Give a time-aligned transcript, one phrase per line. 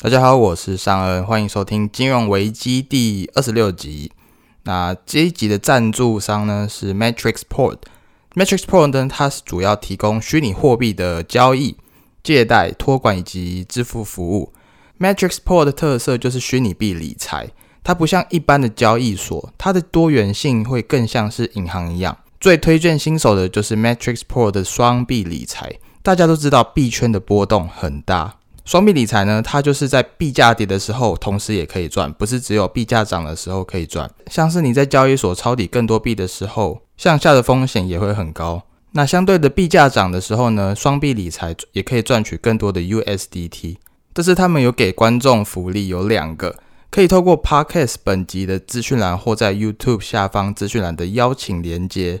[0.00, 4.12] 大家好，我是尚恩，欢迎收听金融危机第二十六集。
[4.62, 7.78] 那这一集的赞助商呢是 Matrixport。
[8.32, 11.76] Matrixport 呢，它是主要提供虚拟货币的交易、
[12.22, 14.52] 借贷、托管以及支付服务。
[15.00, 17.50] Matrixport 的特色就是虚拟币理财，
[17.82, 22.16] 它不像一般的交易所，它的多元性会更像是银行一样。
[22.38, 25.80] 最推荐新手的就是 Matrixport 的双币理财。
[26.04, 28.36] 大家都知道币圈的波动很大。
[28.68, 34.10] 双币理财呢，它就是在币价跌的时候，同时也可以赚，不是只有币价涨的时候可以赚。
[34.30, 38.62] 像是你在交易所抄底更多币的时候，向下的风险也会很高。
[38.92, 43.76] 那相对的币价涨的时候呢，双币理财也可以赚取更多的 USDT。
[44.12, 46.54] 这是他们有给观众福利，有两个，
[46.90, 52.20] 可以透过 Podcast 本集的资讯栏或在 YouTube 下方资讯栏的邀请连接。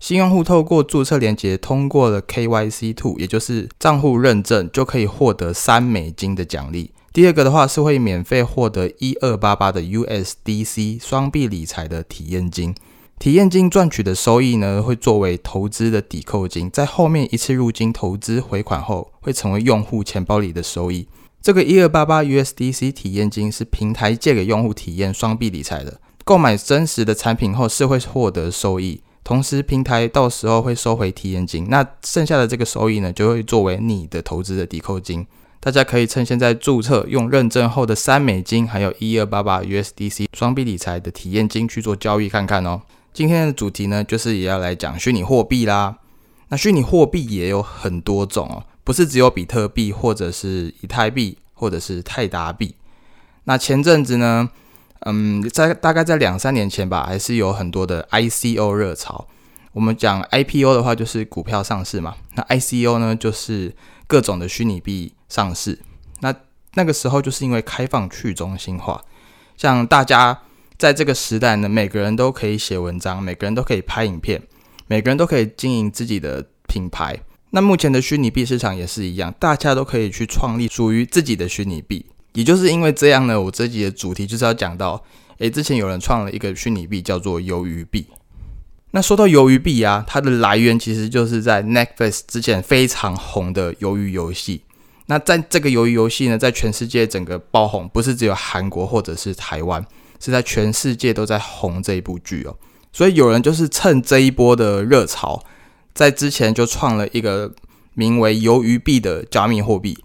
[0.00, 6.92] 新用户透过注册连接通过了 KYC Two，也就是账户认证，就可以获得三美金的奖励。
[7.12, 12.74] 第二个的话是会免费获得一二八八的 USDC 双币理财的体验金。
[13.18, 21.08] 体验金赚取的收益呢，会作为投资的抵扣金，在后面一次入金投资回款后，会成为用户钱包里的收益。
[21.42, 29.00] 这个一二八八 USDC 体验金是平台借给用户体验双币理财的，购买真实的产品后是会获得收益。
[29.28, 35.26] 同时，平台到时候会收回体验金，那剩下的这个收益呢，就会作为你的投资的抵扣金。
[35.60, 42.80] 大家可以趁现在注册，用认证后的三美金，还有一二八八 USDC 双币理财的体验金去做交易看看哦。
[43.12, 45.98] 今天的主题呢，就是也要来讲虚拟货币啦。
[46.48, 52.74] 那虚拟货币也有很多种哦，不是只有比特币，或者是以太币，或者是泰达币。
[53.44, 54.48] 那前阵子呢？
[55.00, 59.28] 嗯，在大概在两三年前吧，还是有很多的 ICO 热潮。
[59.72, 62.16] 我们讲 IPO 的话，就是股票上市嘛。
[62.34, 63.74] 那 ICO 呢，就是
[64.06, 65.78] 各种的虚拟币上市。
[66.20, 66.34] 那
[66.74, 69.00] 那个时候就是因为开放去中心化，
[69.56, 70.40] 像大家
[70.76, 74.42] 在这个时代呢，每个人都可以写文章，每个人都可以拍影片，
[74.88, 77.16] 每个人都可以经营自己的品牌。
[77.50, 82.04] 那目前的虚拟币市场也是一样，大家都可以去创立属于自己的虚拟币。
[82.34, 85.02] 也就是因为这样呢，我这集的主题就是要讲到，
[85.38, 88.06] 诶，之前有人创了一个虚拟币叫做鱿鱼币。
[88.92, 94.62] 那说到鱿鱼币啊，它的来源其实就是在 Netflix 之前非常红的鱿鱼游戏。
[95.06, 99.84] 那在这个鱿鱼游戏呢，在全世界整个爆红，不是只有韩国或者是台湾，
[100.20, 102.56] 是在全世界都在红这一部剧哦。
[102.92, 105.42] 所以有人就是趁这一波的热潮，
[105.94, 107.52] 在之前就创了一个
[107.94, 109.98] 名为鱿鱼币的加密货币。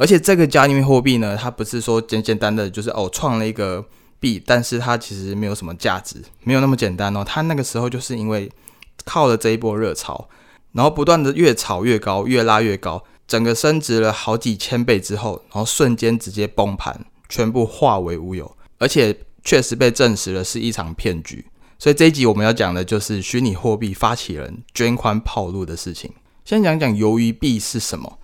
[0.00, 3.84] 而且这个加密货币呢，它不是说简简单的就是哦创了一个
[4.20, 7.24] 币，但是它其实没有什么价值，没有那么简单哦。
[7.24, 8.48] 它那个时候就是因为
[9.04, 10.28] 靠了这一波热潮，
[10.70, 18.56] 然后不断的越炒越高，越拉越高，整个升值了好几千倍之后，然后瞬间直接崩盘，全部化为乌有。
[18.78, 21.44] 而且确实被证实了是一场骗局。
[21.76, 26.12] 所以这一集我们要讲的就是虚拟货币发起人捐款跑路的事情。
[26.44, 28.17] 先讲讲鱿鱼币是什么。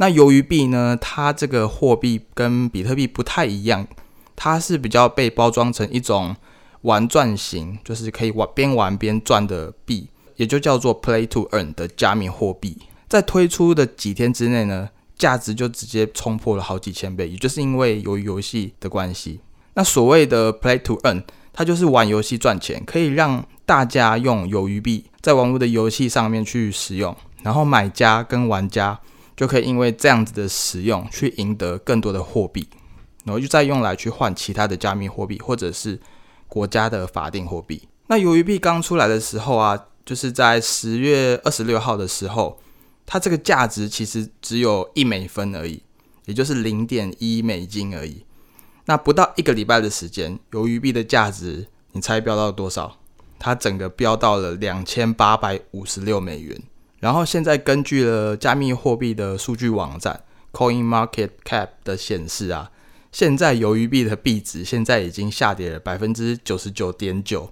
[0.00, 0.96] 那鱿鱼币呢？
[0.98, 3.86] 它这个货币跟比特币不太一样，
[4.34, 6.34] 它是比较被包装成一种
[6.80, 12.78] 玩转型，就是可以玩边玩边赚的币，也就叫做 Play to Earn 的加密货币。
[13.08, 14.88] 在推出的几天之内呢，
[15.18, 19.40] 价值就直接冲破了好几千倍，也就是因为由于游戏的关系。
[19.74, 28.98] 那所谓的 Play to Earn，它就是玩游戏赚钱，可以让大家用鱿鱼币在网络的游戏上面去使用，然后买家跟玩家。
[29.40, 32.68] 就可以因为这样子的使用，去赢得更多的货币，
[33.24, 35.98] 然后就再用来去换其他的加密货币，或者是
[36.46, 37.88] 国家的法定货币。
[38.08, 42.60] 那鱿鱼币刚出来的时候啊，就是在十月二十六号的时候，
[43.06, 45.82] 它这个价值其实只有一美分而已，
[46.26, 48.26] 也就是零点一美金而已。
[48.84, 52.98] 那不到一个礼拜的时间，鱿鱼币的价值，你猜飙到多少？
[53.38, 56.60] 它整个飙到了两千八百五十六美元。
[57.00, 60.22] 然后现在根据了加密货币的数据网站
[60.52, 62.70] Coin Market Cap 的显示啊，
[63.10, 67.50] 现在鱿鱼币的币值现在已经下跌了百分之九十九点九，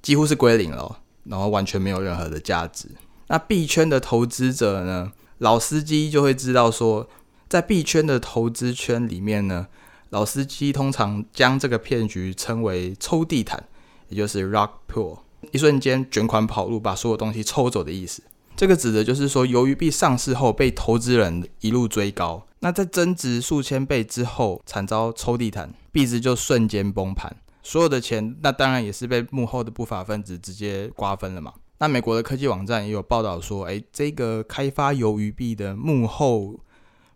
[0.00, 2.88] 几乎是归零了，然后完全没有任何的价值。
[3.26, 7.08] 那币圈的投资者呢，老司机就会知道说，
[7.48, 9.66] 在币圈的投资圈里面呢，
[10.10, 13.64] 老司机通常将这个骗局称为抽地毯，
[14.08, 15.18] 也就是 Rock Pool，
[15.50, 18.22] 一瞬间卷款跑路，把所有东西抽走的意思。
[18.56, 31.52] 这个指的就是说，鱿鱼币上市后被投资人一路追高，那在增值数千倍之后，惨遭抽地毯，币值就瞬间崩盘，所有的钱那当然也是被幕后的不法分子直接瓜分了嘛。
[31.78, 36.60] 那美国的科技网站也有报道说，哎，这个开发鱿鱼币的幕后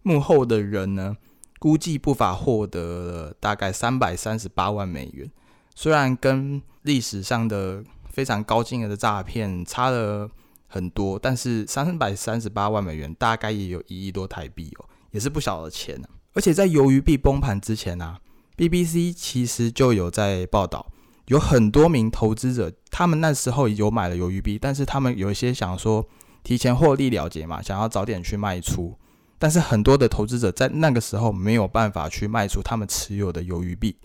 [0.02, 1.17] 幕后的人呢，
[1.61, 5.31] 估计不法获得了大概三百三十八万美元。
[5.76, 10.29] 虽然跟历史上的非常高金额的诈骗差了
[10.69, 16.09] 很多，但是三百三十八万美元大概也有一亿多台币哦，也是不小的钱呢。
[16.35, 18.20] 而且在鱿鱼币崩盘之前啊
[18.56, 20.87] ，BBC 其实就有在报道，
[21.26, 26.06] 有很多名投资者，他们那时候有买了鱿鱼币，但是他们有一些想说
[26.44, 28.97] 提前获利了结嘛，想要早点去卖出。
[29.38, 33.97] 但是很多的投资者在那个时候没有办法去卖出他们持有的鱿鱼币，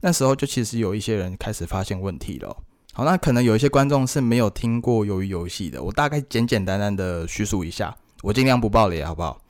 [0.00, 2.56] 那时候就其实有一些人开始发现问题了。
[3.00, 9.40] 好，那可能有一些观众是没有听过鱿鱼游戏的，我大概简简单单的叙述一下，我尽量不爆雷，好不好？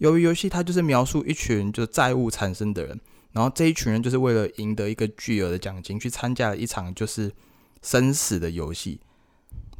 [0.00, 3.00] 鱿鱼游戏它就是描述一群就债务产生的人，
[3.32, 7.32] 然后这一群人就是为了赢得一个巨额的奖金去参加了一场就是
[7.80, 9.00] 生死的游戏，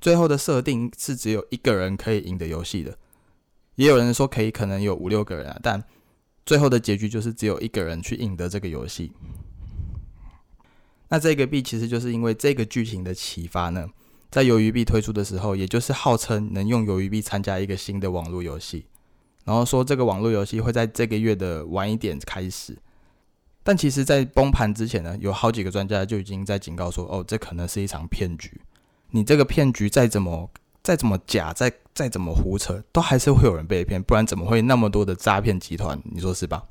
[0.00, 2.96] 最后的设定是只有一个人可以赢得游戏的。
[3.74, 5.84] 也有人说可以，可能有五六个人啊，但
[6.46, 9.12] 最后的结局就是只有一个人去赢得这个游戏。
[11.08, 13.86] 那这个币其实就是因为这个剧情的启发呢，
[14.30, 18.86] 在鱿鱼币推出的时候，也就是号称能用鱿鱼币参加一个新的网络游戏，
[19.44, 22.76] 然后说这个网络游戏会在这个月的晚一点开始。
[23.62, 28.60] 但其实，在崩盘之前呢，有好几个专家就已经在警告说，哦，这可能是一场骗局。
[29.10, 30.50] 你这个骗局再怎么……
[30.80, 36.00] 再怎么假，再再怎么胡扯，都还是会有人被骗，不然怎么会那么多的诈骗集团？
[36.04, 36.62] 你说是吧？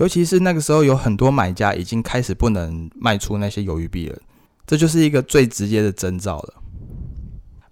[0.00, 4.18] 尤其是那个时候，有很多买家已经开始不能卖出那些鱿鱼币了，
[4.66, 6.54] 这就是一个最直接的征兆了。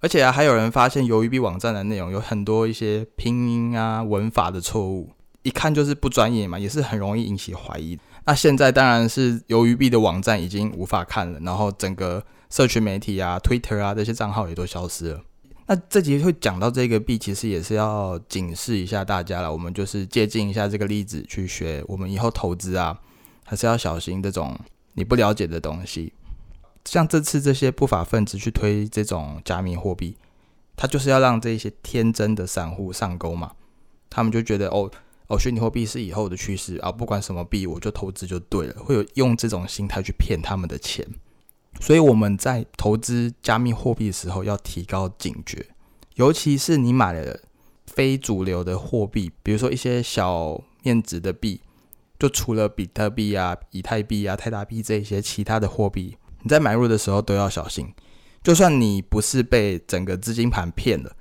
[0.00, 5.10] 而且啊，还有人发现鱿鱼币网站的内容有很多一些拼音啊、文法的错误，
[5.42, 7.98] 一看就是不专业嘛，也是很容易引起怀疑。
[8.26, 15.20] 那现在当然是鱿鱼币的网站已经无法看了，然后整个社群媒体啊、Twitter 啊这些账号也都消失了。
[15.70, 19.52] 那这集会讲到这个币，其实也是要警示一下大家了。
[19.52, 22.98] 我们就是借鉴一下这个例子去学，我们以后投资啊，
[23.44, 24.58] 还是要小心这种
[24.94, 26.14] 你不了解的东西。
[26.86, 30.16] 像这次这些不法分子去推这种加密货币，
[30.74, 33.52] 他就是要让这些天真的散户上钩嘛。
[34.08, 34.90] 他们就觉得哦
[35.26, 41.06] 哦，虚拟货币是以后的趋势啊，不管什么币我就投资就对了，会有用这种心态去骗他们的钱。
[41.80, 45.66] 所以我们在投资加密货币的时候要提高警觉，
[46.16, 47.40] 尤其是你买了
[47.86, 51.60] 非主流的货币，比如说一些小面值的币，
[52.19, 57.92] 就除了比特币啊、以太币啊、泰达币这些其他的货币，你在买入的时候都要小心。
[58.42, 61.12] 就算你不是被整个资金盘骗了，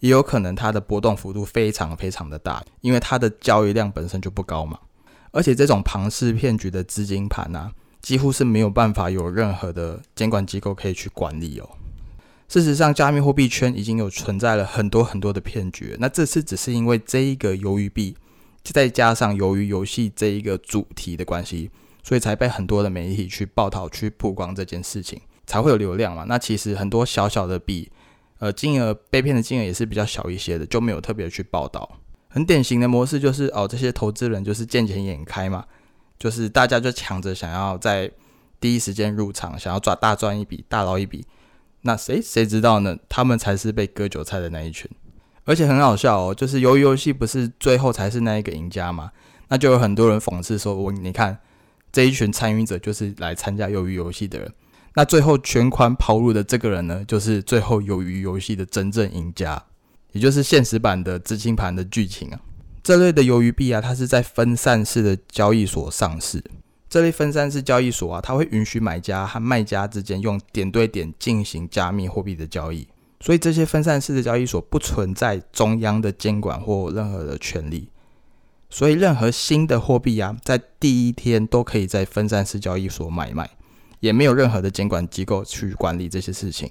[0.00, 4.78] 也有可能它的波动幅度非常非常的大，因为它的交易量本身就不高嘛。
[5.30, 7.72] 而且这种庞氏骗局的资金盘啊。
[8.02, 11.70] 几乎是没有办法有任何的监管机构可以去管理哦。
[12.48, 15.96] 事实上，加密货币圈已经有存在了很多很多的骗局。
[15.98, 18.14] 那这次只是因为这一个鱿鱼币，
[18.62, 21.70] 再加上鱿鱼游戏这一个主题的关系，
[22.02, 26.24] 所以才被很多的媒体去报道、去曝光这件事情，才会有流量嘛。
[26.28, 27.90] 那其实很多小小的币，
[28.38, 32.00] 呃，金额被骗的金额也是比较小一些的，就没有特别去报道。
[32.28, 35.64] 很典型的模式就是哦，这些投资人就是见钱眼开嘛。
[36.22, 38.08] 就是大家就抢着想要在
[38.60, 41.26] 第一时间入场，想要赚大赚一笔、大捞一笔。
[41.80, 42.96] 那谁谁知道呢？
[43.08, 44.88] 他们才是被割韭菜的那一群。
[45.42, 49.10] 而且很好笑哦，就是鱿鱼游戏不是最后才是那一个赢家吗？
[49.48, 51.36] 那就有很多人讽刺说：“我你看
[51.90, 54.52] 这一群参与者就是来参加鱿鱼游戏的人，
[54.94, 59.60] 那最后全款跑路的这个人呢，就是最后鱿鱼游戏的真正赢家，
[60.12, 62.38] 也就是现实版的资金盘的剧情啊。”
[62.82, 66.42] 这类的鱿鱼币啊，它是在分散式的交易所上市。
[66.88, 72.86] 这类分散式交易所啊，它会允许买家和卖家之间用点对点进行加密货币的交易。
[73.20, 77.88] 所以这些分散式的交易所不存在中央的监管或任何的权利。
[78.68, 83.48] 所以任何新的货币啊，在第一天都可以在分散式交易所买卖，
[84.00, 86.68] 也没有任何的监管机构去管理这些事情。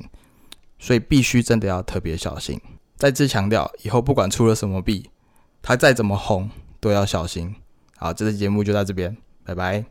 [0.78, 2.60] 所以必须真的要特别小心。
[2.98, 5.11] 再次强调，以后不管出了什么币。
[5.62, 6.50] 他再怎么红，
[6.80, 7.56] 都要小心。
[7.98, 9.86] 好，这期节目就到这边，拜拜。